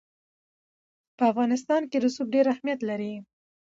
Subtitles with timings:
[1.17, 3.13] په افغانستان کې رسوب ډېر اهمیت لري.